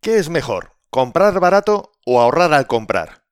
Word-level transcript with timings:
¿Qué 0.00 0.18
es 0.18 0.28
mejor, 0.28 0.76
comprar 0.90 1.40
barato 1.40 1.90
o 2.06 2.20
ahorrar 2.20 2.54
al 2.54 2.68
comprar? 2.68 3.24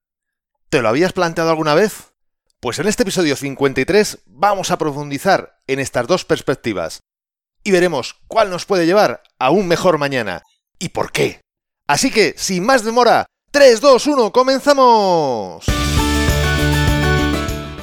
¿Te 0.69 0.83
lo 0.83 0.89
habías 0.89 1.13
planteado 1.13 1.51
alguna 1.51 1.75
vez? 1.75 2.13
Pues 2.59 2.81
en 2.81 2.89
este 2.89 3.05
episodio 3.05 3.37
53 3.37 4.19
vamos 4.27 4.73
a 4.73 4.77
profundizar 4.77 5.61
en 5.69 5.79
estas 5.79 6.09
dos 6.09 6.25
perspectivas 6.25 7.05
y 7.63 7.71
veremos 7.71 8.17
cuál 8.27 8.51
nos 8.51 8.67
puede 8.67 8.85
llevar 8.85 9.23
a 9.39 9.51
un 9.51 9.69
mejor 9.69 9.99
mañana 9.99 10.43
y 10.81 10.89
por 10.89 11.13
qué. 11.13 11.41
Así 11.87 12.11
que, 12.11 12.35
sin 12.37 12.67
más 12.67 12.85
demora, 12.85 13.27
3, 13.53 13.81
2, 13.81 14.07
1, 14.09 14.33
comenzamos. 14.33 15.67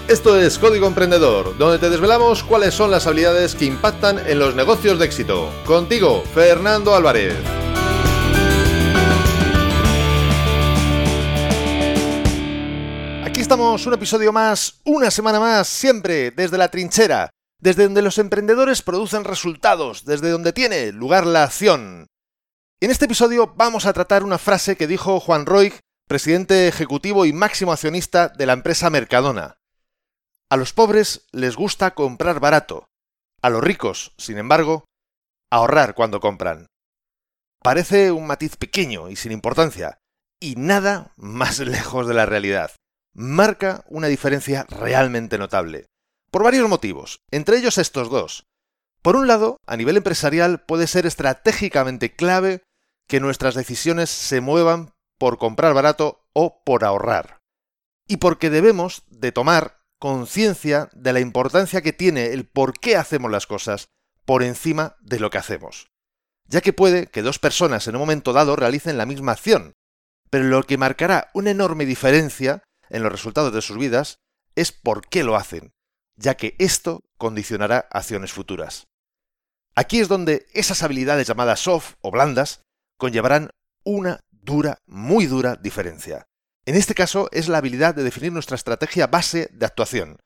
Esto 0.09 0.38
es 0.38 0.59
Código 0.59 0.88
Emprendedor, 0.88 1.57
donde 1.57 1.79
te 1.79 1.89
desvelamos 1.89 2.43
cuáles 2.43 2.73
son 2.73 2.91
las 2.91 3.07
habilidades 3.07 3.55
que 3.55 3.63
impactan 3.63 4.20
en 4.27 4.39
los 4.39 4.55
negocios 4.55 5.00
de 5.00 5.05
éxito. 5.05 5.50
Contigo, 5.65 6.21
Fernando 6.34 6.93
Álvarez. 6.93 7.62
Estamos, 13.53 13.85
un 13.85 13.93
episodio 13.93 14.34
más, 14.34 14.81
una 14.84 15.12
semana 15.12 15.39
más, 15.39 15.67
siempre 15.67 16.31
desde 16.31 16.57
la 16.57 16.71
trinchera, 16.71 17.30
desde 17.59 17.84
donde 17.84 18.02
los 18.02 18.17
emprendedores 18.17 18.81
producen 18.81 19.26
resultados, 19.26 20.05
desde 20.05 20.31
donde 20.31 20.53
tiene 20.53 20.91
lugar 20.91 21.27
la 21.27 21.43
acción. 21.43 22.07
En 22.81 22.89
este 22.89 23.05
episodio 23.05 23.53
vamos 23.55 23.85
a 23.85 23.93
tratar 23.93 24.23
una 24.23 24.39
frase 24.39 24.76
que 24.76 24.88
dijo 24.88 25.20
Juan 25.20 25.45
Roig, 25.45 25.77
presidente 26.07 26.67
ejecutivo 26.67 27.27
y 27.27 27.34
máximo 27.34 27.71
accionista 27.71 28.27
de 28.27 28.48
la 28.48 28.53
empresa 28.53 28.89
Mercadona. 28.89 29.59
A 30.49 30.57
los 30.57 30.73
pobres 30.73 31.27
les 31.31 31.55
gusta 31.55 31.93
comprar 31.93 32.40
barato, 32.40 32.88
a 33.43 33.51
los 33.51 33.63
ricos, 33.63 34.15
sin 34.17 34.40
embargo, 34.40 34.85
ahorrar 35.51 35.93
cuando 35.93 36.20
compran. 36.20 36.65
Parece 37.62 38.12
un 38.12 38.26
matiz 38.26 38.55
pequeño 38.55 39.12
y 39.12 39.15
sin 39.15 39.31
importancia, 39.31 39.99
y 40.40 40.55
nada 40.55 41.13
más 41.17 41.59
lejos 41.67 42.07
de 42.07 42.15
la 42.15 42.26
realidad. 42.26 42.71
Marca 43.15 43.85
una 43.89 44.07
diferencia 44.07 44.65
realmente 44.69 45.37
notable. 45.37 45.85
Por 46.31 46.43
varios 46.43 46.67
motivos, 46.67 47.21
entre 47.29 47.57
ellos 47.57 47.77
estos 47.77 48.09
dos. 48.09 48.47
Por 49.03 49.15
un 49.15 49.27
lado, 49.27 49.57
a 49.67 49.77
nivel 49.77 49.97
empresarial 49.97 50.65
puede 50.65 50.87
ser 50.87 51.05
estratégicamente 51.05 52.15
clave 52.15 52.63
que 53.07 53.19
nuestras 53.19 53.53
decisiones 53.53 54.09
se 54.09 54.41
muevan 54.41 54.93
por 55.19 55.37
comprar 55.37 55.75
barato 55.75 56.25
o 56.34 56.63
por 56.63 56.84
ahorrar. 56.84 57.37
Y 58.07 58.17
porque 58.17 58.49
debemos 58.49 59.03
de 59.09 59.31
tomar 59.31 59.79
conciencia 59.99 60.89
de 60.93 61.13
la 61.13 61.19
importancia 61.19 61.84
que 61.84 61.93
tiene 61.93 62.34
el 62.34 62.47
por 62.47 62.79
qué 62.79 62.97
hacemos 62.97 63.29
las 63.29 63.45
cosas 63.45 63.89
por 64.25 64.41
encima 64.41 64.95
de 65.01 65.19
lo 65.19 65.29
que 65.29 65.38
hacemos. 65.38 65.91
Ya 66.47 66.61
que 66.61 66.73
puede 66.73 67.06
que 67.06 67.22
dos 67.22 67.38
personas 67.38 67.88
en 67.88 67.95
un 67.95 68.00
momento 68.00 68.34
dado 68.34 68.56
realicen 68.56 68.97
la 68.97 69.06
misma 69.06 69.34
acción, 69.34 69.73
pero 70.31 70.45
lo 70.45 70.63
que 70.63 70.79
marcará 70.79 71.29
una 71.35 71.51
enorme 71.51 71.85
diferencia 71.85 72.63
en 72.89 73.03
los 73.03 73.12
resultados 73.12 73.53
de 73.53 73.62
sus 73.62 73.78
vidas 73.78 74.19
es 74.56 74.72
por 74.72 75.07
qué 75.07 75.23
lo 75.23 75.35
hacen, 75.35 75.73
ya 76.16 76.35
que 76.35 76.56
esto 76.59 77.03
condicionará 77.17 77.88
acciones 77.91 78.31
futuras. 78.31 78.88
Aquí 79.75 80.00
es 80.00 80.07
donde 80.07 80.45
esas 80.53 80.84
habilidades 80.84 81.28
llamadas 81.28 81.62
soft 81.62 81.95
o 82.01 82.12
blandas 82.12 82.62
conllevarán 82.97 83.50
una 83.84 84.19
dura, 84.29 84.78
muy 84.85 85.25
dura 85.25 85.56
diferencia. 85.56 86.28
En 86.66 86.75
este 86.75 86.94
caso 86.94 87.28
es 87.31 87.47
la 87.47 87.57
habilidad 87.57 87.95
de 87.95 88.03
definir 88.03 88.31
nuestra 88.31 88.56
estrategia 88.56 89.07
base 89.07 89.50
de 89.51 89.66
actuación 89.66 90.18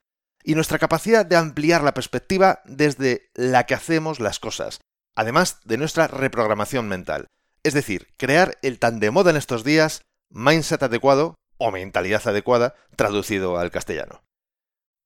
y 0.44 0.54
nuestra 0.54 0.78
capacidad 0.78 1.26
de 1.26 1.36
ampliar 1.36 1.82
la 1.82 1.94
perspectiva 1.94 2.60
desde 2.64 3.30
la 3.34 3.66
que 3.66 3.74
hacemos 3.74 4.20
las 4.20 4.38
cosas, 4.38 4.80
además 5.16 5.60
de 5.64 5.78
nuestra 5.78 6.06
reprogramación 6.06 6.88
mental. 6.88 7.26
Es 7.64 7.74
decir, 7.74 8.08
crear 8.16 8.56
el 8.62 8.78
tan 8.78 9.00
de 9.00 9.10
moda 9.10 9.30
en 9.30 9.36
estos 9.36 9.64
días 9.64 10.02
mindset 10.30 10.82
adecuado 10.82 11.34
o 11.58 11.70
mentalidad 11.70 12.26
adecuada 12.26 12.74
traducido 12.96 13.58
al 13.58 13.70
castellano. 13.70 14.22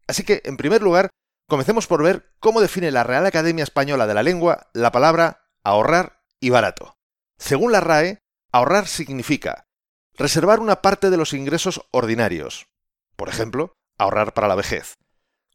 Así 0.06 0.24
que, 0.24 0.42
en 0.44 0.56
primer 0.56 0.82
lugar, 0.82 1.10
comencemos 1.48 1.86
por 1.86 2.02
ver 2.02 2.30
cómo 2.38 2.60
define 2.60 2.90
la 2.90 3.04
Real 3.04 3.26
Academia 3.26 3.64
Española 3.64 4.06
de 4.06 4.14
la 4.14 4.22
Lengua 4.22 4.68
la 4.72 4.92
palabra 4.92 5.48
ahorrar 5.64 6.22
y 6.40 6.50
barato. 6.50 6.96
Según 7.38 7.72
la 7.72 7.80
RAE, 7.80 8.18
ahorrar 8.52 8.86
significa 8.86 9.66
Reservar 10.14 10.60
una 10.60 10.82
parte 10.82 11.08
de 11.08 11.16
los 11.16 11.32
ingresos 11.32 11.86
ordinarios. 11.90 12.68
Por 13.16 13.28
ejemplo, 13.30 13.72
ahorrar 13.98 14.34
para 14.34 14.48
la 14.48 14.54
vejez. 14.54 14.98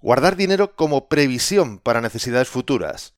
Guardar 0.02 0.36
dinero 0.36 0.76
como 0.76 1.10
previsión 1.10 1.80
para 1.80 2.02
necesidades 2.02 2.50
futuras. 2.50 3.16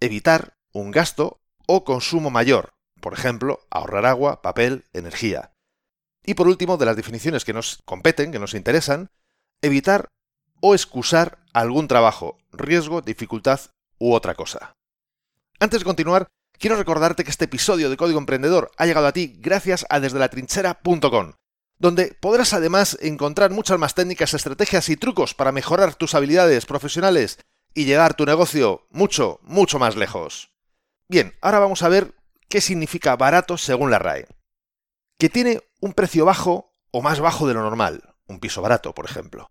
Evitar 0.00 0.58
un 0.72 0.90
gasto 0.90 1.40
o 1.66 1.84
consumo 1.84 2.30
mayor. 2.30 2.74
Por 3.00 3.14
ejemplo, 3.14 3.66
ahorrar 3.70 4.04
agua, 4.04 4.42
papel, 4.42 4.84
energía. 4.92 5.52
Y 6.26 6.34
por 6.34 6.48
último, 6.48 6.76
de 6.76 6.86
las 6.86 6.96
definiciones 6.96 7.44
que 7.44 7.52
nos 7.54 7.80
competen, 7.84 8.32
que 8.32 8.38
nos 8.38 8.54
interesan, 8.54 9.08
evitar 9.62 10.08
o 10.60 10.74
excusar 10.74 11.38
algún 11.54 11.88
trabajo, 11.88 12.36
riesgo, 12.52 13.00
dificultad 13.00 13.60
u 13.98 14.12
otra 14.12 14.34
cosa. 14.34 14.74
Antes 15.58 15.80
de 15.80 15.84
continuar, 15.84 16.28
Quiero 16.58 16.76
recordarte 16.76 17.22
que 17.22 17.30
este 17.30 17.44
episodio 17.44 17.90
de 17.90 17.96
Código 17.98 18.18
Emprendedor 18.18 18.70
ha 18.78 18.86
llegado 18.86 19.06
a 19.06 19.12
ti 19.12 19.34
gracias 19.38 19.84
a 19.90 20.00
desde 20.00 20.18
la 20.18 20.30
trinchera.com, 20.30 21.34
donde 21.78 22.16
podrás 22.18 22.54
además 22.54 22.96
encontrar 23.02 23.50
muchas 23.50 23.78
más 23.78 23.94
técnicas, 23.94 24.32
estrategias 24.32 24.88
y 24.88 24.96
trucos 24.96 25.34
para 25.34 25.52
mejorar 25.52 25.94
tus 25.94 26.14
habilidades 26.14 26.64
profesionales 26.64 27.38
y 27.74 27.84
llevar 27.84 28.14
tu 28.14 28.24
negocio 28.24 28.86
mucho, 28.90 29.38
mucho 29.42 29.78
más 29.78 29.96
lejos. 29.96 30.50
Bien, 31.08 31.34
ahora 31.42 31.58
vamos 31.58 31.82
a 31.82 31.90
ver 31.90 32.14
qué 32.48 32.62
significa 32.62 33.16
barato 33.16 33.58
según 33.58 33.90
la 33.90 33.98
RAE. 33.98 34.26
Que 35.18 35.28
tiene 35.28 35.60
un 35.80 35.92
precio 35.92 36.24
bajo 36.24 36.74
o 36.90 37.02
más 37.02 37.20
bajo 37.20 37.46
de 37.46 37.54
lo 37.54 37.62
normal, 37.62 38.14
un 38.26 38.40
piso 38.40 38.62
barato, 38.62 38.94
por 38.94 39.04
ejemplo. 39.04 39.50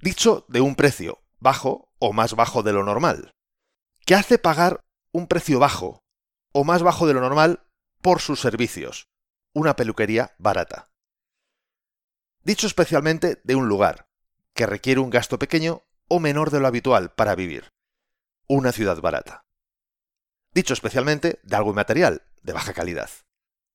Dicho 0.00 0.44
de 0.48 0.60
un 0.60 0.74
precio 0.74 1.22
bajo 1.38 1.92
o 1.98 2.12
más 2.12 2.34
bajo 2.34 2.62
de 2.62 2.72
lo 2.72 2.84
normal. 2.84 3.32
Que 4.06 4.14
hace 4.14 4.38
pagar 4.38 4.84
un 5.12 5.26
precio 5.26 5.58
bajo 5.58 6.02
o 6.52 6.64
más 6.64 6.82
bajo 6.82 7.06
de 7.06 7.14
lo 7.14 7.20
normal 7.20 7.66
por 8.00 8.20
sus 8.20 8.40
servicios, 8.40 9.08
una 9.52 9.76
peluquería 9.76 10.34
barata. 10.38 10.90
Dicho 12.42 12.66
especialmente 12.66 13.40
de 13.44 13.54
un 13.54 13.68
lugar, 13.68 14.08
que 14.54 14.66
requiere 14.66 15.00
un 15.00 15.10
gasto 15.10 15.38
pequeño 15.38 15.82
o 16.08 16.18
menor 16.18 16.50
de 16.50 16.60
lo 16.60 16.66
habitual 16.66 17.12
para 17.12 17.34
vivir, 17.34 17.72
una 18.48 18.72
ciudad 18.72 19.00
barata. 19.00 19.44
Dicho 20.52 20.72
especialmente 20.72 21.38
de 21.42 21.56
algo 21.56 21.70
inmaterial, 21.70 22.22
de 22.42 22.52
baja 22.52 22.72
calidad, 22.72 23.10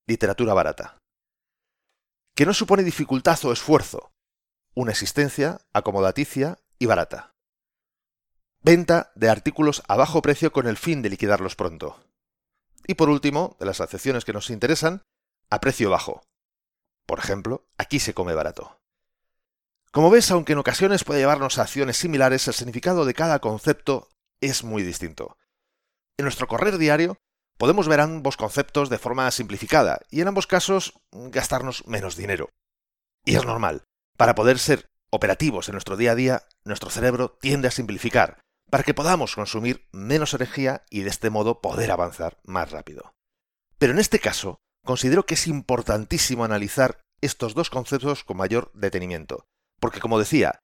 literatura 0.07 0.53
barata. 0.53 0.97
Que 2.35 2.45
no 2.45 2.53
supone 2.53 2.83
dificultad 2.83 3.39
o 3.45 3.53
esfuerzo, 3.53 4.11
una 4.73 4.91
existencia 4.91 5.61
acomodaticia 5.71 6.59
y 6.77 6.85
barata. 6.85 7.33
Venta 8.61 9.13
de 9.15 9.29
artículos 9.29 9.83
a 9.87 9.95
bajo 9.95 10.21
precio 10.21 10.51
con 10.51 10.67
el 10.67 10.75
fin 10.75 11.01
de 11.01 11.09
liquidarlos 11.09 11.55
pronto. 11.55 12.03
Y 12.87 12.95
por 12.95 13.09
último, 13.09 13.55
de 13.57 13.65
las 13.65 13.79
acepciones 13.79 14.25
que 14.25 14.33
nos 14.33 14.49
interesan, 14.49 15.03
a 15.49 15.61
precio 15.61 15.89
bajo. 15.89 16.23
Por 17.05 17.19
ejemplo, 17.19 17.69
aquí 17.77 17.99
se 17.99 18.13
come 18.13 18.33
barato. 18.33 18.81
Como 19.91 20.09
ves, 20.09 20.29
aunque 20.29 20.53
en 20.53 20.59
ocasiones 20.59 21.05
puede 21.05 21.21
llevarnos 21.21 21.57
a 21.57 21.61
acciones 21.61 21.95
similares, 21.95 22.49
el 22.49 22.53
significado 22.53 23.05
de 23.05 23.13
cada 23.13 23.39
concepto 23.39 24.09
es 24.41 24.65
muy 24.65 24.83
distinto. 24.83 25.37
En 26.17 26.23
nuestro 26.23 26.47
correr 26.47 26.77
diario 26.77 27.17
podemos 27.57 27.87
ver 27.87 28.01
ambos 28.01 28.37
conceptos 28.37 28.89
de 28.89 28.97
forma 28.97 29.29
simplificada 29.31 29.99
y 30.09 30.21
en 30.21 30.27
ambos 30.27 30.47
casos 30.47 30.93
gastarnos 31.11 31.87
menos 31.87 32.15
dinero. 32.15 32.49
Y 33.25 33.35
es 33.35 33.45
normal. 33.45 33.83
Para 34.17 34.35
poder 34.35 34.59
ser 34.59 34.85
operativos 35.09 35.67
en 35.67 35.73
nuestro 35.73 35.97
día 35.97 36.11
a 36.11 36.15
día, 36.15 36.43
nuestro 36.63 36.89
cerebro 36.89 37.37
tiende 37.41 37.67
a 37.67 37.71
simplificar, 37.71 38.39
para 38.69 38.83
que 38.83 38.93
podamos 38.93 39.35
consumir 39.35 39.87
menos 39.91 40.33
energía 40.33 40.83
y 40.89 41.01
de 41.01 41.09
este 41.09 41.29
modo 41.29 41.61
poder 41.61 41.91
avanzar 41.91 42.37
más 42.43 42.71
rápido. 42.71 43.13
Pero 43.77 43.93
en 43.93 43.99
este 43.99 44.19
caso, 44.19 44.59
considero 44.83 45.25
que 45.25 45.35
es 45.35 45.47
importantísimo 45.47 46.43
analizar 46.43 47.01
estos 47.21 47.53
dos 47.53 47.69
conceptos 47.69 48.23
con 48.23 48.37
mayor 48.37 48.71
detenimiento, 48.73 49.45
porque 49.79 49.99
como 49.99 50.19
decía, 50.19 50.59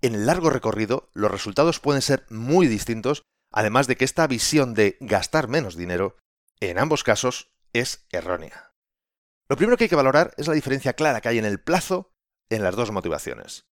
en 0.00 0.14
el 0.14 0.26
largo 0.26 0.50
recorrido 0.50 1.10
los 1.12 1.30
resultados 1.30 1.80
pueden 1.80 2.02
ser 2.02 2.24
muy 2.30 2.68
distintos, 2.68 3.22
además 3.52 3.86
de 3.86 3.96
que 3.96 4.04
esta 4.04 4.26
visión 4.26 4.74
de 4.74 4.96
gastar 5.00 5.48
menos 5.48 5.76
dinero, 5.76 6.16
en 6.60 6.78
ambos 6.78 7.04
casos, 7.04 7.50
es 7.72 8.06
errónea. 8.10 8.72
Lo 9.48 9.56
primero 9.56 9.76
que 9.76 9.84
hay 9.84 9.88
que 9.88 9.96
valorar 9.96 10.34
es 10.36 10.46
la 10.46 10.54
diferencia 10.54 10.92
clara 10.92 11.20
que 11.20 11.28
hay 11.28 11.38
en 11.38 11.44
el 11.44 11.60
plazo 11.60 12.12
en 12.50 12.62
las 12.62 12.76
dos 12.76 12.90
motivaciones. 12.90 13.66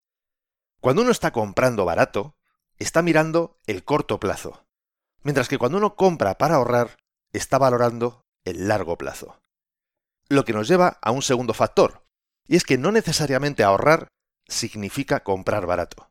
Cuando 0.81 1.03
uno 1.03 1.11
está 1.11 1.33
comprando 1.33 1.85
barato, 1.85 2.37
está 2.79 3.03
mirando 3.03 3.59
el 3.67 3.85
corto 3.85 4.21
plazo, 4.21 4.67
mientras 5.23 5.49
que 5.49 5.59
cuando 5.59 5.79
uno 5.79 5.97
compra 5.97 6.39
para 6.39 6.57
ahorrar, 6.57 6.99
está 7.33 7.59
valorando 7.59 8.25
el 8.45 8.69
largo 8.69 8.97
plazo. 8.97 9.41
Lo 10.29 10.45
que 10.45 10.53
nos 10.53 10.69
lleva 10.69 10.99
a 11.03 11.11
un 11.11 11.23
segundo 11.23 11.55
factor, 11.55 12.07
y 12.47 12.57
es 12.57 12.65
que 12.65 12.79
no 12.79 12.93
necesariamente 12.93 13.65
ahorrar 13.65 14.09
significa 14.49 15.25
comprar 15.25 15.67
barato. 15.67 16.11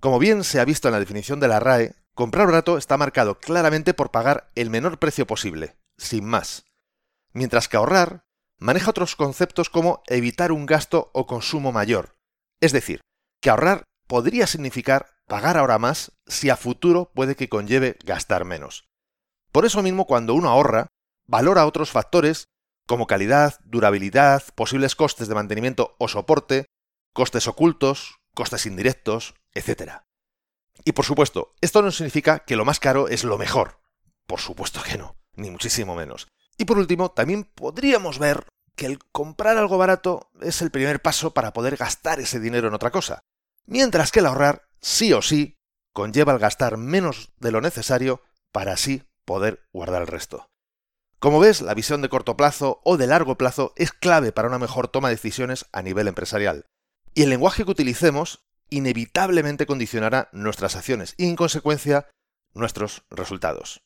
Como 0.00 0.18
bien 0.18 0.44
se 0.44 0.60
ha 0.60 0.64
visto 0.64 0.88
en 0.88 0.92
la 0.92 1.00
definición 1.00 1.40
de 1.40 1.48
la 1.48 1.60
RAE, 1.60 1.94
comprar 2.14 2.46
barato 2.46 2.76
está 2.76 2.96
marcado 2.98 3.38
claramente 3.38 3.94
por 3.94 4.10
pagar 4.10 4.50
el 4.54 4.68
menor 4.68 4.98
precio 4.98 5.26
posible, 5.26 5.76
sin 5.98 6.24
más, 6.24 6.64
mientras 7.32 7.68
que 7.68 7.76
ahorrar 7.76 8.24
maneja 8.58 8.90
otros 8.90 9.16
conceptos 9.16 9.70
como 9.70 10.02
evitar 10.06 10.52
un 10.52 10.66
gasto 10.66 11.10
o 11.14 11.26
consumo 11.26 11.72
mayor. 11.72 12.16
Es 12.60 12.72
decir, 12.72 13.00
que 13.40 13.50
ahorrar 13.50 13.84
podría 14.06 14.46
significar 14.46 15.16
pagar 15.26 15.56
ahora 15.56 15.78
más 15.78 16.12
si 16.26 16.50
a 16.50 16.56
futuro 16.56 17.10
puede 17.14 17.34
que 17.34 17.48
conlleve 17.48 17.96
gastar 18.04 18.44
menos. 18.44 18.84
Por 19.50 19.66
eso 19.66 19.82
mismo, 19.82 20.06
cuando 20.06 20.34
uno 20.34 20.48
ahorra, 20.48 20.88
valora 21.26 21.66
otros 21.66 21.90
factores 21.90 22.46
como 22.86 23.06
calidad, 23.06 23.58
durabilidad, 23.64 24.42
posibles 24.54 24.96
costes 24.96 25.28
de 25.28 25.34
mantenimiento 25.34 25.96
o 25.98 26.08
soporte, 26.08 26.66
costes 27.12 27.48
ocultos, 27.48 28.16
costes 28.34 28.66
indirectos, 28.66 29.34
etc. 29.54 30.02
Y 30.84 30.92
por 30.92 31.04
supuesto, 31.04 31.54
esto 31.60 31.82
no 31.82 31.90
significa 31.90 32.40
que 32.40 32.56
lo 32.56 32.64
más 32.64 32.80
caro 32.80 33.08
es 33.08 33.24
lo 33.24 33.38
mejor. 33.38 33.80
Por 34.26 34.40
supuesto 34.40 34.82
que 34.82 34.98
no, 34.98 35.16
ni 35.34 35.50
muchísimo 35.50 35.94
menos. 35.94 36.28
Y 36.58 36.64
por 36.64 36.78
último, 36.78 37.10
también 37.10 37.44
podríamos 37.44 38.18
ver 38.18 38.46
que 38.76 38.86
el 38.86 38.98
comprar 39.12 39.58
algo 39.58 39.78
barato 39.78 40.30
es 40.40 40.62
el 40.62 40.70
primer 40.70 41.02
paso 41.02 41.34
para 41.34 41.52
poder 41.52 41.76
gastar 41.76 42.20
ese 42.20 42.40
dinero 42.40 42.68
en 42.68 42.74
otra 42.74 42.90
cosa, 42.90 43.22
mientras 43.66 44.12
que 44.12 44.20
el 44.20 44.26
ahorrar, 44.26 44.68
sí 44.80 45.12
o 45.12 45.22
sí, 45.22 45.58
conlleva 45.92 46.32
el 46.32 46.38
gastar 46.38 46.76
menos 46.76 47.32
de 47.38 47.52
lo 47.52 47.60
necesario 47.60 48.22
para 48.50 48.72
así 48.72 49.04
poder 49.24 49.68
guardar 49.72 50.02
el 50.02 50.08
resto. 50.08 50.48
Como 51.18 51.38
ves, 51.38 51.60
la 51.60 51.74
visión 51.74 52.02
de 52.02 52.08
corto 52.08 52.36
plazo 52.36 52.80
o 52.84 52.96
de 52.96 53.06
largo 53.06 53.38
plazo 53.38 53.72
es 53.76 53.92
clave 53.92 54.32
para 54.32 54.48
una 54.48 54.58
mejor 54.58 54.88
toma 54.88 55.08
de 55.08 55.14
decisiones 55.14 55.66
a 55.72 55.82
nivel 55.82 56.08
empresarial. 56.08 56.66
Y 57.14 57.22
el 57.22 57.30
lenguaje 57.30 57.64
que 57.64 57.70
utilicemos 57.70 58.44
inevitablemente 58.70 59.66
condicionará 59.66 60.28
nuestras 60.32 60.74
acciones 60.74 61.14
y, 61.16 61.28
en 61.28 61.36
consecuencia, 61.36 62.08
nuestros 62.54 63.04
resultados. 63.10 63.82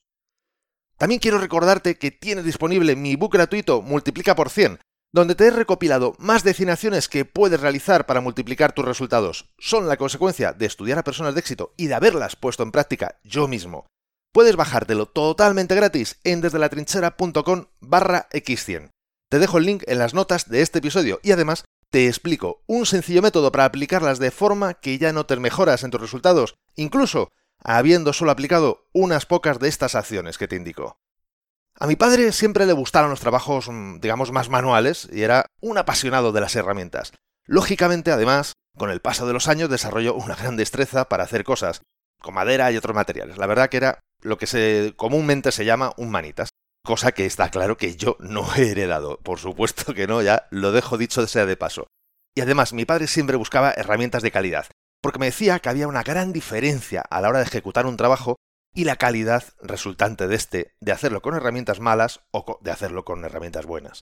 También 0.99 1.21
quiero 1.21 1.39
recordarte 1.39 1.99
que 1.99 2.11
tienes 2.11 2.45
disponible 2.45 2.97
mi 2.97 3.17
book 3.17 3.33
gratuito 3.33 3.83
Multiplica 3.83 4.35
por 4.35 4.49
100, 4.49 4.79
donde 5.13 5.35
te 5.35 5.47
he 5.47 5.51
recopilado 5.51 6.15
más 6.19 6.43
de 6.43 6.55
100 6.55 6.71
acciones 6.71 7.09
que 7.09 7.25
puedes 7.27 7.61
realizar 7.61 8.07
para 8.07 8.23
multiplicar 8.23 8.73
tus 8.73 8.85
resultados. 8.85 9.51
Son 9.59 9.89
la 9.89 9.99
consecuencia 9.99 10.53
de 10.53 10.67
estudiar 10.67 10.99
a 10.99 11.05
personas 11.05 11.35
de 11.35 11.41
éxito 11.41 11.75
y 11.77 11.87
de 11.89 11.95
haberlas 11.95 12.37
puesto 12.37 12.63
en 12.63 12.73
práctica 12.73 13.21
yo 13.25 13.47
mismo. 13.47 13.87
Puedes 14.33 14.57
bajártelo 14.57 15.07
totalmente 15.07 15.75
gratis 15.75 16.19
en 16.25 16.41
desdelatrinchera.com 16.41 17.67
barra 17.81 18.29
x100. 18.31 18.91
Te 19.31 19.39
dejo 19.39 19.59
el 19.59 19.65
link 19.65 19.83
en 19.87 19.99
las 19.99 20.15
notas 20.15 20.49
de 20.49 20.63
este 20.63 20.79
episodio 20.79 21.21
y 21.23 21.33
además 21.33 21.65
te 21.91 22.07
explico 22.07 22.63
un 22.67 22.87
sencillo 22.87 23.23
método 23.23 23.53
para 23.53 23.65
aplicarlas 23.65 24.19
de 24.19 24.31
forma 24.31 24.75
que 24.75 24.99
ya 24.99 25.13
notes 25.13 25.41
mejoras 25.41 25.85
en 25.85 25.91
tus 25.91 26.01
resultados, 26.01 26.57
incluso 26.75 27.33
habiendo 27.63 28.13
solo 28.13 28.31
aplicado 28.31 28.87
unas 28.93 29.27
pocas 29.27 29.59
de 29.59 29.69
estas 29.69 29.95
acciones 29.95 30.39
que 30.39 30.49
te 30.49 30.57
indico. 30.57 30.99
A 31.79 31.87
mi 31.87 31.97
padre 31.97 32.33
siempre 32.33 32.65
le 32.65 32.73
gustaron 32.73 33.11
los 33.11 33.21
trabajos, 33.21 33.69
mm, 33.69 34.01
digamos, 34.01 34.33
más 34.33 34.49
manuales 34.49 35.09
y 35.13 35.23
era 35.23 35.47
un 35.61 35.77
apasionado 35.77 36.33
de 36.33 36.41
las 36.41 36.57
herramientas. 36.57 37.13
Lógicamente, 37.45 38.11
además, 38.11 38.55
con 38.77 38.91
el 38.91 39.01
paso 39.01 39.27
de 39.27 39.35
los 39.35 39.49
años 39.49 39.69
desarrolló 39.69 40.15
una 40.15 40.35
gran 40.37 40.57
destreza 40.57 41.09
para 41.09 41.25
hacer 41.25 41.45
cosas 41.45 41.83
con 42.21 42.35
madera 42.35 42.73
y 42.73 42.77
otros 42.77 42.95
materiales. 42.95 43.37
La 43.37 43.47
verdad 43.47 43.69
que 43.69 43.77
era 43.77 44.01
lo 44.23 44.39
que 44.39 44.47
se, 44.47 44.95
comúnmente 44.97 45.53
se 45.53 45.65
llama 45.67 45.93
un 45.99 46.11
manitas, 46.11 46.49
cosa 46.83 47.13
que 47.13 47.27
está 47.27 47.51
claro 47.51 47.77
que 47.77 47.97
yo 47.97 48.17
no 48.21 48.47
he 48.57 48.71
heredado. 48.71 49.19
Por 49.19 49.39
supuesto 49.39 49.93
que 49.93 50.07
no, 50.07 50.23
ya 50.23 50.47
lo 50.51 50.73
dejo 50.73 50.97
dicho 50.97 51.27
sea 51.27 51.45
de 51.45 51.57
paso. 51.57 51.87
Y 52.35 52.41
además, 52.41 52.73
mi 52.73 52.85
padre 52.85 53.07
siempre 53.07 53.37
buscaba 53.37 53.73
herramientas 53.73 54.23
de 54.23 54.31
calidad 54.31 54.67
porque 55.01 55.19
me 55.19 55.27
decía 55.27 55.59
que 55.59 55.69
había 55.69 55.89
una 55.89 56.03
gran 56.03 56.33
diferencia 56.33 57.01
a 57.01 57.21
la 57.21 57.29
hora 57.29 57.39
de 57.39 57.47
ejecutar 57.47 57.87
un 57.87 57.97
trabajo 57.97 58.37
y 58.75 58.85
la 58.85 58.97
calidad 58.97 59.45
resultante 59.61 60.29
de 60.29 60.37
este 60.37 60.75
de 60.81 60.93
hacerlo 60.93 61.23
con 61.23 61.35
herramientas 61.35 61.81
malas 61.81 62.21
o 62.31 62.59
de 62.63 62.71
hacerlo 62.71 63.05
con 63.05 63.25
herramientas 63.25 63.67
buenas. 63.67 64.01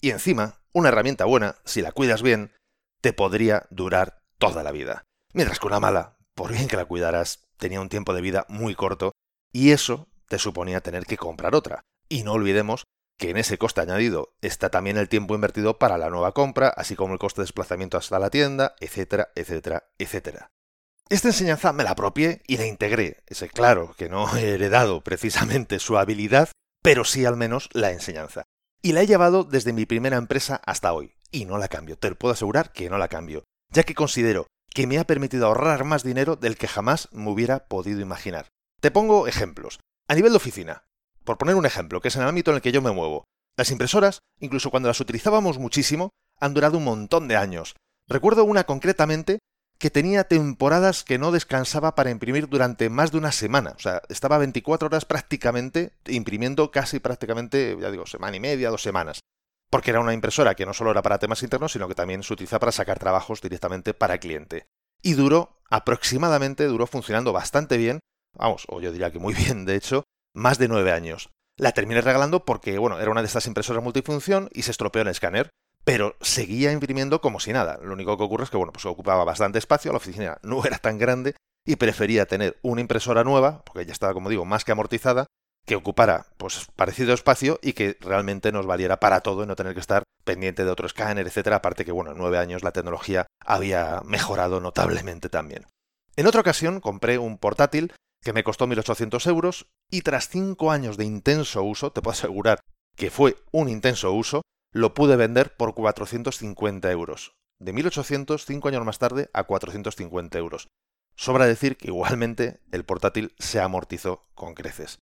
Y 0.00 0.10
encima, 0.10 0.60
una 0.72 0.88
herramienta 0.88 1.24
buena, 1.24 1.56
si 1.64 1.80
la 1.80 1.92
cuidas 1.92 2.22
bien, 2.22 2.52
te 3.00 3.12
podría 3.12 3.66
durar 3.70 4.22
toda 4.38 4.62
la 4.62 4.72
vida. 4.72 5.04
Mientras 5.32 5.60
que 5.60 5.66
una 5.66 5.80
mala, 5.80 6.16
por 6.34 6.52
bien 6.52 6.68
que 6.68 6.76
la 6.76 6.84
cuidaras, 6.84 7.46
tenía 7.56 7.80
un 7.80 7.88
tiempo 7.88 8.14
de 8.14 8.20
vida 8.20 8.46
muy 8.48 8.74
corto 8.74 9.12
y 9.52 9.70
eso 9.70 10.08
te 10.28 10.38
suponía 10.38 10.80
tener 10.80 11.06
que 11.06 11.16
comprar 11.16 11.54
otra. 11.54 11.82
Y 12.08 12.24
no 12.24 12.32
olvidemos 12.32 12.84
que 13.18 13.30
en 13.30 13.36
ese 13.36 13.58
coste 13.58 13.80
añadido 13.80 14.34
está 14.40 14.70
también 14.70 14.96
el 14.96 15.08
tiempo 15.08 15.34
invertido 15.34 15.78
para 15.78 15.98
la 15.98 16.10
nueva 16.10 16.32
compra, 16.32 16.68
así 16.68 16.96
como 16.96 17.14
el 17.14 17.18
coste 17.18 17.40
de 17.40 17.44
desplazamiento 17.44 17.96
hasta 17.96 18.18
la 18.18 18.30
tienda, 18.30 18.74
etcétera, 18.80 19.28
etcétera, 19.34 19.84
etcétera. 19.98 20.50
Esta 21.08 21.28
enseñanza 21.28 21.72
me 21.72 21.84
la 21.84 21.92
apropié 21.92 22.42
y 22.46 22.56
la 22.56 22.66
integré. 22.66 23.22
Es 23.28 23.44
claro 23.54 23.94
que 23.96 24.08
no 24.08 24.36
he 24.36 24.54
heredado 24.54 25.02
precisamente 25.02 25.78
su 25.78 25.98
habilidad, 25.98 26.50
pero 26.82 27.04
sí 27.04 27.24
al 27.24 27.36
menos 27.36 27.68
la 27.72 27.92
enseñanza. 27.92 28.42
Y 28.82 28.92
la 28.92 29.02
he 29.02 29.06
llevado 29.06 29.44
desde 29.44 29.72
mi 29.72 29.86
primera 29.86 30.16
empresa 30.16 30.60
hasta 30.66 30.92
hoy. 30.92 31.14
Y 31.30 31.44
no 31.44 31.58
la 31.58 31.68
cambio, 31.68 31.96
te 31.96 32.10
lo 32.10 32.16
puedo 32.16 32.34
asegurar 32.34 32.72
que 32.72 32.90
no 32.90 32.98
la 32.98 33.08
cambio, 33.08 33.44
ya 33.70 33.84
que 33.84 33.94
considero 33.94 34.46
que 34.74 34.86
me 34.86 34.98
ha 34.98 35.04
permitido 35.04 35.46
ahorrar 35.46 35.84
más 35.84 36.02
dinero 36.02 36.36
del 36.36 36.56
que 36.56 36.68
jamás 36.68 37.08
me 37.12 37.30
hubiera 37.30 37.66
podido 37.66 38.00
imaginar. 38.00 38.48
Te 38.80 38.90
pongo 38.90 39.26
ejemplos. 39.26 39.80
A 40.08 40.14
nivel 40.14 40.32
de 40.32 40.36
oficina, 40.36 40.85
por 41.26 41.36
poner 41.36 41.56
un 41.56 41.66
ejemplo, 41.66 42.00
que 42.00 42.08
es 42.08 42.16
en 42.16 42.22
el 42.22 42.28
ámbito 42.28 42.50
en 42.50 42.56
el 42.56 42.62
que 42.62 42.72
yo 42.72 42.80
me 42.80 42.92
muevo, 42.92 43.26
las 43.56 43.70
impresoras, 43.70 44.20
incluso 44.40 44.70
cuando 44.70 44.88
las 44.88 45.00
utilizábamos 45.00 45.58
muchísimo, 45.58 46.10
han 46.40 46.54
durado 46.54 46.78
un 46.78 46.84
montón 46.84 47.28
de 47.28 47.36
años. 47.36 47.74
Recuerdo 48.08 48.44
una 48.44 48.64
concretamente 48.64 49.38
que 49.78 49.90
tenía 49.90 50.24
temporadas 50.24 51.04
que 51.04 51.18
no 51.18 51.32
descansaba 51.32 51.94
para 51.94 52.10
imprimir 52.10 52.48
durante 52.48 52.88
más 52.88 53.12
de 53.12 53.18
una 53.18 53.32
semana. 53.32 53.74
O 53.76 53.78
sea, 53.78 54.02
estaba 54.08 54.38
24 54.38 54.86
horas 54.86 55.04
prácticamente 55.04 55.92
imprimiendo 56.06 56.70
casi 56.70 56.98
prácticamente, 56.98 57.76
ya 57.80 57.90
digo, 57.90 58.06
semana 58.06 58.36
y 58.36 58.40
media, 58.40 58.70
dos 58.70 58.82
semanas. 58.82 59.20
Porque 59.70 59.90
era 59.90 60.00
una 60.00 60.14
impresora 60.14 60.54
que 60.54 60.64
no 60.64 60.72
solo 60.72 60.92
era 60.92 61.02
para 61.02 61.18
temas 61.18 61.42
internos, 61.42 61.72
sino 61.72 61.88
que 61.88 61.94
también 61.94 62.22
se 62.22 62.32
utiliza 62.32 62.58
para 62.58 62.72
sacar 62.72 62.98
trabajos 62.98 63.42
directamente 63.42 63.92
para 63.92 64.14
el 64.14 64.20
cliente. 64.20 64.66
Y 65.02 65.14
duró, 65.14 65.58
aproximadamente, 65.68 66.64
duró 66.64 66.86
funcionando 66.86 67.32
bastante 67.32 67.76
bien, 67.76 68.00
vamos, 68.34 68.64
o 68.68 68.80
yo 68.80 68.92
diría 68.92 69.10
que 69.10 69.18
muy 69.18 69.34
bien, 69.34 69.64
de 69.64 69.74
hecho, 69.74 70.04
más 70.36 70.58
de 70.58 70.68
nueve 70.68 70.92
años. 70.92 71.30
La 71.56 71.72
terminé 71.72 72.00
regalando 72.02 72.44
porque, 72.44 72.78
bueno, 72.78 73.00
era 73.00 73.10
una 73.10 73.22
de 73.22 73.26
estas 73.26 73.46
impresoras 73.46 73.82
multifunción 73.82 74.50
y 74.52 74.62
se 74.62 74.70
estropeó 74.70 75.02
el 75.02 75.08
escáner, 75.08 75.48
pero 75.84 76.16
seguía 76.20 76.72
imprimiendo 76.72 77.20
como 77.20 77.40
si 77.40 77.52
nada. 77.52 77.78
Lo 77.82 77.94
único 77.94 78.16
que 78.16 78.24
ocurre 78.24 78.44
es 78.44 78.50
que, 78.50 78.56
bueno, 78.56 78.72
pues 78.72 78.84
ocupaba 78.86 79.24
bastante 79.24 79.58
espacio, 79.58 79.92
la 79.92 79.98
oficina 79.98 80.38
no 80.42 80.64
era 80.64 80.78
tan 80.78 80.98
grande 80.98 81.34
y 81.66 81.76
prefería 81.76 82.26
tener 82.26 82.58
una 82.62 82.82
impresora 82.82 83.24
nueva, 83.24 83.64
porque 83.64 83.86
ya 83.86 83.92
estaba, 83.92 84.12
como 84.12 84.28
digo, 84.28 84.44
más 84.44 84.64
que 84.64 84.72
amortizada, 84.72 85.26
que 85.66 85.74
ocupara 85.74 86.26
pues 86.36 86.68
parecido 86.76 87.12
espacio 87.12 87.58
y 87.60 87.72
que 87.72 87.96
realmente 88.00 88.52
nos 88.52 88.66
valiera 88.66 89.00
para 89.00 89.20
todo 89.20 89.42
y 89.42 89.46
no 89.46 89.56
tener 89.56 89.74
que 89.74 89.80
estar 89.80 90.04
pendiente 90.24 90.64
de 90.64 90.70
otro 90.70 90.86
escáner, 90.86 91.26
etcétera, 91.26 91.56
aparte 91.56 91.84
que 91.84 91.90
bueno, 91.90 92.12
en 92.12 92.18
nueve 92.18 92.38
años 92.38 92.62
la 92.62 92.70
tecnología 92.70 93.26
había 93.44 94.00
mejorado 94.04 94.60
notablemente 94.60 95.28
también. 95.28 95.66
En 96.14 96.26
otra 96.26 96.40
ocasión 96.40 96.80
compré 96.80 97.18
un 97.18 97.36
portátil 97.36 97.92
que 98.26 98.32
me 98.32 98.42
costó 98.42 98.66
1.800 98.66 99.24
euros 99.28 99.68
y 99.88 100.02
tras 100.02 100.28
5 100.28 100.72
años 100.72 100.96
de 100.96 101.04
intenso 101.04 101.62
uso, 101.62 101.92
te 101.92 102.02
puedo 102.02 102.12
asegurar 102.12 102.58
que 102.96 103.08
fue 103.08 103.36
un 103.52 103.68
intenso 103.68 104.12
uso, 104.12 104.42
lo 104.72 104.94
pude 104.94 105.14
vender 105.14 105.56
por 105.56 105.74
450 105.74 106.90
euros. 106.90 107.36
De 107.60 107.72
1.800, 107.72 108.44
5 108.44 108.68
años 108.68 108.84
más 108.84 108.98
tarde, 108.98 109.30
a 109.32 109.44
450 109.44 110.38
euros. 110.38 110.66
Sobra 111.14 111.46
decir 111.46 111.76
que 111.76 111.86
igualmente 111.86 112.58
el 112.72 112.84
portátil 112.84 113.32
se 113.38 113.60
amortizó 113.60 114.26
con 114.34 114.54
creces. 114.54 114.98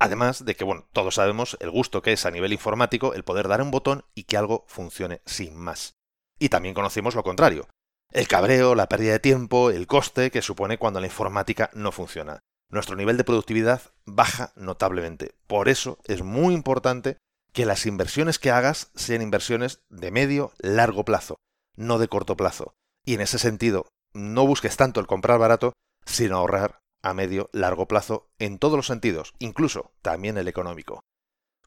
Además 0.00 0.44
de 0.44 0.56
que, 0.56 0.64
bueno, 0.64 0.88
todos 0.92 1.14
sabemos 1.14 1.56
el 1.60 1.70
gusto 1.70 2.02
que 2.02 2.12
es 2.12 2.26
a 2.26 2.32
nivel 2.32 2.52
informático 2.52 3.14
el 3.14 3.22
poder 3.22 3.46
dar 3.46 3.62
un 3.62 3.70
botón 3.70 4.04
y 4.16 4.24
que 4.24 4.36
algo 4.36 4.64
funcione 4.66 5.22
sin 5.26 5.54
más. 5.56 5.94
Y 6.40 6.48
también 6.48 6.74
conocimos 6.74 7.14
lo 7.14 7.22
contrario, 7.22 7.68
el 8.12 8.28
cabreo, 8.28 8.74
la 8.74 8.88
pérdida 8.88 9.12
de 9.12 9.18
tiempo, 9.18 9.70
el 9.70 9.86
coste 9.86 10.30
que 10.30 10.42
supone 10.42 10.78
cuando 10.78 11.00
la 11.00 11.06
informática 11.06 11.70
no 11.74 11.92
funciona. 11.92 12.40
Nuestro 12.70 12.96
nivel 12.96 13.16
de 13.16 13.24
productividad 13.24 13.82
baja 14.04 14.52
notablemente. 14.56 15.34
Por 15.46 15.68
eso 15.68 15.98
es 16.04 16.22
muy 16.22 16.54
importante 16.54 17.18
que 17.52 17.66
las 17.66 17.86
inversiones 17.86 18.38
que 18.38 18.50
hagas 18.50 18.90
sean 18.94 19.22
inversiones 19.22 19.82
de 19.88 20.10
medio 20.10 20.52
largo 20.58 21.04
plazo, 21.04 21.36
no 21.76 21.98
de 21.98 22.08
corto 22.08 22.36
plazo. 22.36 22.74
Y 23.04 23.14
en 23.14 23.20
ese 23.20 23.38
sentido, 23.38 23.86
no 24.14 24.46
busques 24.46 24.76
tanto 24.76 25.00
el 25.00 25.06
comprar 25.06 25.38
barato, 25.38 25.72
sino 26.04 26.36
ahorrar 26.36 26.80
a 27.02 27.14
medio 27.14 27.48
largo 27.52 27.86
plazo 27.86 28.28
en 28.38 28.58
todos 28.58 28.76
los 28.76 28.86
sentidos, 28.86 29.34
incluso 29.38 29.92
también 30.02 30.38
el 30.38 30.48
económico. 30.48 31.00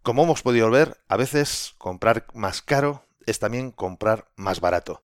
Como 0.02 0.24
hemos 0.24 0.42
podido 0.42 0.70
ver, 0.70 0.98
a 1.08 1.18
veces 1.18 1.76
comprar 1.78 2.28
más 2.34 2.62
caro 2.62 3.06
es 3.26 3.40
también 3.40 3.72
comprar 3.72 4.32
más 4.36 4.60
barato 4.60 5.02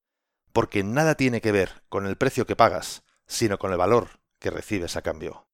porque 0.56 0.86
nada 0.86 1.16
tiene 1.16 1.42
que 1.42 1.52
ver 1.52 1.84
con 1.90 2.08
el 2.08 2.16
precio 2.16 2.46
que 2.46 2.56
pagas, 2.56 3.04
sino 3.28 3.60
con 3.60 3.74
el 3.74 3.78
valor 3.78 4.22
que 4.40 4.50
recibes 4.50 4.96
a 4.96 5.02
cambio. 5.02 5.50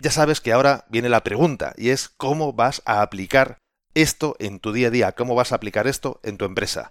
Ya 0.00 0.10
sabes 0.10 0.40
que 0.40 0.52
ahora 0.52 0.86
viene 0.88 1.08
la 1.08 1.22
pregunta, 1.22 1.72
y 1.76 1.90
es 1.90 2.08
cómo 2.08 2.52
vas 2.52 2.82
a 2.84 3.00
aplicar 3.00 3.58
esto 3.94 4.34
en 4.40 4.58
tu 4.58 4.72
día 4.72 4.88
a 4.88 4.90
día, 4.90 5.12
cómo 5.12 5.36
vas 5.36 5.52
a 5.52 5.54
aplicar 5.54 5.86
esto 5.86 6.18
en 6.24 6.36
tu 6.36 6.46
empresa. 6.46 6.90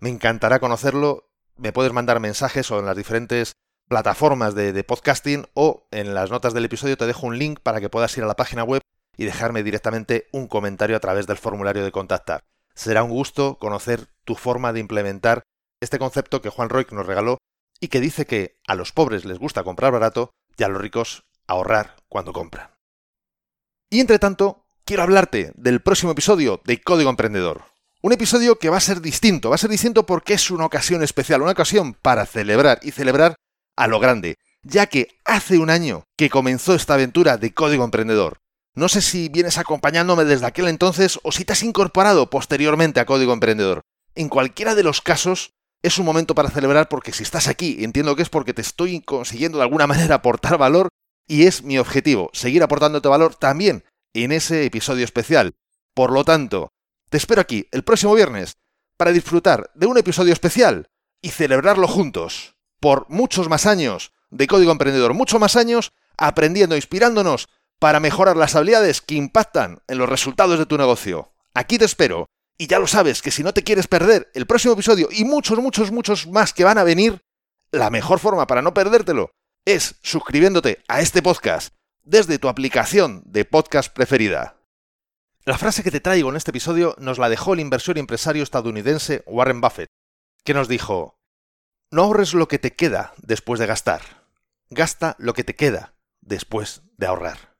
Me 0.00 0.08
encantará 0.08 0.60
conocerlo, 0.60 1.28
me 1.56 1.74
puedes 1.74 1.92
mandar 1.92 2.20
mensajes 2.20 2.70
o 2.70 2.78
en 2.78 2.86
las 2.86 2.96
diferentes 2.96 3.52
plataformas 3.86 4.54
de, 4.54 4.72
de, 4.72 4.82
podcasting 4.82 5.46
o 5.52 5.86
en 5.90 6.14
las 6.14 6.30
notas 6.30 6.54
del 6.54 6.64
episodio 6.64 6.96
te 6.96 7.06
dejo 7.06 7.26
un 7.26 7.38
link 7.38 7.60
para 7.60 7.82
que 7.82 7.90
puedas 7.90 8.16
ir 8.16 8.24
a 8.24 8.28
la 8.28 8.36
página 8.36 8.64
web 8.64 8.80
y 9.18 9.26
dejarme 9.26 9.62
directamente 9.62 10.26
un 10.32 10.48
comentario 10.48 10.96
a 10.96 11.00
través 11.00 11.26
del 11.26 11.36
formulario 11.36 11.84
de 11.84 11.92
contactar. 11.92 12.44
será 12.74 13.02
un 13.02 13.10
gusto 13.10 13.58
conocer 13.58 14.08
tu 14.24 14.36
forma 14.36 14.72
de 14.72 14.80
implementar 14.80 15.42
este 15.82 15.98
concepto 15.98 16.40
que 16.40 16.48
Juan 16.48 16.68
Roy 16.68 16.86
nos 16.92 17.06
regaló 17.06 17.38
y 17.80 17.88
que 17.88 18.00
dice 18.00 18.24
que 18.24 18.56
a 18.66 18.74
los 18.74 18.92
pobres 18.92 19.24
les 19.24 19.38
gusta 19.38 19.64
comprar 19.64 19.92
barato 19.92 20.30
y 20.56 20.62
a 20.62 20.68
los 20.68 20.80
ricos 20.80 21.24
ahorrar 21.46 21.96
cuando 22.08 22.32
compran. 22.32 22.70
Y 23.90 24.00
entre 24.00 24.18
tanto, 24.18 24.64
quiero 24.84 25.02
hablarte 25.02 25.52
del 25.56 25.82
próximo 25.82 26.12
episodio 26.12 26.60
de 26.64 26.80
Código 26.80 27.10
Emprendedor. 27.10 27.64
Un 28.00 28.12
episodio 28.12 28.58
que 28.58 28.70
va 28.70 28.76
a 28.76 28.80
ser 28.80 29.00
distinto, 29.00 29.50
va 29.50 29.56
a 29.56 29.58
ser 29.58 29.70
distinto 29.70 30.06
porque 30.06 30.34
es 30.34 30.50
una 30.50 30.66
ocasión 30.66 31.02
especial, 31.02 31.42
una 31.42 31.52
ocasión 31.52 31.94
para 31.94 32.26
celebrar 32.26 32.78
y 32.82 32.92
celebrar 32.92 33.34
a 33.76 33.86
lo 33.88 33.98
grande, 33.98 34.36
ya 34.62 34.86
que 34.86 35.08
hace 35.24 35.58
un 35.58 35.70
año 35.70 36.04
que 36.16 36.30
comenzó 36.30 36.74
esta 36.74 36.94
aventura 36.94 37.36
de 37.38 37.52
Código 37.52 37.84
Emprendedor. 37.84 38.38
No 38.74 38.88
sé 38.88 39.02
si 39.02 39.28
vienes 39.28 39.58
acompañándome 39.58 40.24
desde 40.24 40.46
aquel 40.46 40.68
entonces 40.68 41.18
o 41.24 41.32
si 41.32 41.44
te 41.44 41.52
has 41.52 41.62
incorporado 41.62 42.30
posteriormente 42.30 43.00
a 43.00 43.06
Código 43.06 43.32
Emprendedor. 43.32 43.82
En 44.14 44.28
cualquiera 44.28 44.74
de 44.74 44.82
los 44.82 45.00
casos, 45.00 45.52
es 45.82 45.98
un 45.98 46.06
momento 46.06 46.34
para 46.34 46.50
celebrar 46.50 46.88
porque 46.88 47.12
si 47.12 47.22
estás 47.22 47.48
aquí, 47.48 47.84
entiendo 47.84 48.16
que 48.16 48.22
es 48.22 48.28
porque 48.28 48.54
te 48.54 48.62
estoy 48.62 49.00
consiguiendo 49.00 49.58
de 49.58 49.64
alguna 49.64 49.86
manera 49.88 50.16
aportar 50.16 50.58
valor 50.58 50.88
y 51.26 51.46
es 51.46 51.62
mi 51.62 51.78
objetivo, 51.78 52.30
seguir 52.32 52.62
aportándote 52.62 53.08
valor 53.08 53.34
también 53.34 53.84
en 54.14 54.32
ese 54.32 54.64
episodio 54.64 55.04
especial. 55.04 55.52
Por 55.94 56.12
lo 56.12 56.24
tanto, 56.24 56.72
te 57.10 57.16
espero 57.16 57.40
aquí 57.40 57.66
el 57.72 57.84
próximo 57.84 58.14
viernes 58.14 58.54
para 58.96 59.12
disfrutar 59.12 59.70
de 59.74 59.86
un 59.86 59.98
episodio 59.98 60.32
especial 60.32 60.88
y 61.20 61.30
celebrarlo 61.30 61.86
juntos 61.88 62.56
por 62.80 63.06
muchos 63.08 63.48
más 63.48 63.66
años 63.66 64.12
de 64.30 64.46
Código 64.46 64.72
Emprendedor, 64.72 65.14
muchos 65.14 65.40
más 65.40 65.56
años 65.56 65.92
aprendiendo, 66.16 66.76
inspirándonos 66.76 67.48
para 67.78 68.00
mejorar 68.00 68.36
las 68.36 68.54
habilidades 68.54 69.00
que 69.00 69.14
impactan 69.14 69.82
en 69.88 69.98
los 69.98 70.08
resultados 70.08 70.58
de 70.58 70.66
tu 70.66 70.78
negocio. 70.78 71.32
Aquí 71.54 71.78
te 71.78 71.84
espero. 71.84 72.26
Y 72.58 72.66
ya 72.66 72.78
lo 72.78 72.86
sabes, 72.86 73.22
que 73.22 73.30
si 73.30 73.42
no 73.42 73.52
te 73.52 73.64
quieres 73.64 73.86
perder 73.86 74.30
el 74.34 74.46
próximo 74.46 74.74
episodio 74.74 75.08
y 75.10 75.24
muchos, 75.24 75.58
muchos, 75.58 75.90
muchos 75.90 76.26
más 76.26 76.52
que 76.52 76.64
van 76.64 76.78
a 76.78 76.84
venir, 76.84 77.22
la 77.70 77.90
mejor 77.90 78.18
forma 78.18 78.46
para 78.46 78.62
no 78.62 78.74
perdértelo 78.74 79.30
es 79.64 79.96
suscribiéndote 80.02 80.82
a 80.88 81.00
este 81.00 81.22
podcast 81.22 81.74
desde 82.02 82.38
tu 82.38 82.48
aplicación 82.48 83.22
de 83.24 83.44
podcast 83.44 83.92
preferida. 83.92 84.56
La 85.44 85.58
frase 85.58 85.82
que 85.82 85.90
te 85.90 86.00
traigo 86.00 86.30
en 86.30 86.36
este 86.36 86.50
episodio 86.50 86.94
nos 86.98 87.18
la 87.18 87.28
dejó 87.28 87.54
el 87.54 87.60
inversor 87.60 87.96
y 87.96 88.00
empresario 88.00 88.42
estadounidense 88.42 89.22
Warren 89.26 89.60
Buffett, 89.60 89.88
que 90.44 90.54
nos 90.54 90.68
dijo, 90.68 91.18
no 91.90 92.02
ahorres 92.02 92.34
lo 92.34 92.48
que 92.48 92.58
te 92.58 92.74
queda 92.74 93.12
después 93.18 93.58
de 93.58 93.66
gastar, 93.66 94.02
gasta 94.70 95.16
lo 95.18 95.34
que 95.34 95.44
te 95.44 95.56
queda 95.56 95.94
después 96.20 96.82
de 96.96 97.06
ahorrar. 97.06 97.56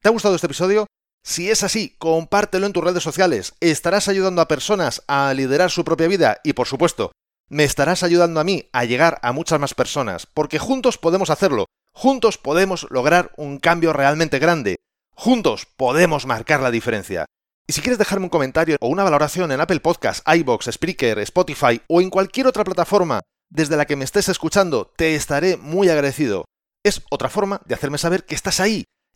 ¿Te 0.00 0.08
ha 0.08 0.12
gustado 0.12 0.34
este 0.34 0.46
episodio? 0.46 0.86
Si 1.22 1.50
es 1.50 1.62
así, 1.62 1.96
compártelo 1.98 2.66
en 2.66 2.72
tus 2.72 2.82
redes 2.82 3.02
sociales, 3.02 3.54
estarás 3.60 4.08
ayudando 4.08 4.40
a 4.40 4.48
personas 4.48 5.02
a 5.06 5.32
liderar 5.34 5.70
su 5.70 5.84
propia 5.84 6.08
vida 6.08 6.40
y 6.44 6.54
por 6.54 6.66
supuesto, 6.66 7.12
me 7.48 7.64
estarás 7.64 8.02
ayudando 8.02 8.40
a 8.40 8.44
mí 8.44 8.68
a 8.72 8.84
llegar 8.84 9.18
a 9.22 9.32
muchas 9.32 9.60
más 9.60 9.74
personas, 9.74 10.26
porque 10.26 10.58
juntos 10.58 10.98
podemos 10.98 11.30
hacerlo, 11.30 11.66
juntos 11.92 12.38
podemos 12.38 12.86
lograr 12.90 13.32
un 13.36 13.58
cambio 13.58 13.92
realmente 13.92 14.38
grande, 14.38 14.76
juntos 15.14 15.66
podemos 15.76 16.26
marcar 16.26 16.60
la 16.60 16.70
diferencia. 16.70 17.26
Y 17.66 17.72
si 17.72 17.82
quieres 17.82 17.98
dejarme 17.98 18.24
un 18.24 18.30
comentario 18.30 18.76
o 18.80 18.88
una 18.88 19.04
valoración 19.04 19.52
en 19.52 19.60
Apple 19.60 19.80
Podcasts, 19.80 20.22
iBox, 20.26 20.70
Spreaker, 20.72 21.18
Spotify 21.20 21.82
o 21.86 22.00
en 22.00 22.10
cualquier 22.10 22.46
otra 22.46 22.64
plataforma 22.64 23.20
desde 23.48 23.76
la 23.76 23.84
que 23.84 23.96
me 23.96 24.04
estés 24.04 24.28
escuchando, 24.28 24.92
te 24.96 25.14
estaré 25.14 25.56
muy 25.56 25.88
agradecido. 25.88 26.46
Es 26.82 27.02
otra 27.10 27.28
forma 27.28 27.60
de 27.66 27.74
hacerme 27.74 27.98
saber 27.98 28.24
que 28.24 28.34
estás 28.34 28.58
ahí 28.58 28.84